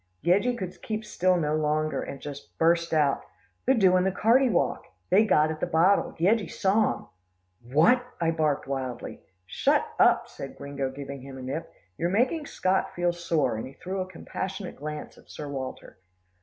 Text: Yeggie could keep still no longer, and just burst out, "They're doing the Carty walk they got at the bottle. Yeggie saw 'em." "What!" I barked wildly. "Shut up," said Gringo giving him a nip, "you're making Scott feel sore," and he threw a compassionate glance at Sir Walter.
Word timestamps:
Yeggie 0.23 0.57
could 0.57 0.81
keep 0.81 1.05
still 1.05 1.37
no 1.37 1.55
longer, 1.55 2.01
and 2.01 2.19
just 2.21 2.57
burst 2.57 2.91
out, 2.91 3.21
"They're 3.67 3.75
doing 3.75 4.03
the 4.03 4.11
Carty 4.11 4.49
walk 4.49 4.85
they 5.11 5.23
got 5.25 5.51
at 5.51 5.59
the 5.59 5.67
bottle. 5.67 6.15
Yeggie 6.19 6.49
saw 6.49 6.93
'em." 6.95 7.07
"What!" 7.71 8.03
I 8.19 8.31
barked 8.31 8.67
wildly. 8.67 9.21
"Shut 9.45 9.85
up," 9.99 10.27
said 10.27 10.57
Gringo 10.57 10.89
giving 10.89 11.21
him 11.21 11.37
a 11.37 11.43
nip, 11.43 11.71
"you're 11.99 12.09
making 12.09 12.47
Scott 12.47 12.95
feel 12.95 13.13
sore," 13.13 13.55
and 13.57 13.67
he 13.67 13.73
threw 13.73 14.01
a 14.01 14.09
compassionate 14.11 14.77
glance 14.77 15.19
at 15.19 15.29
Sir 15.29 15.47
Walter. 15.47 15.97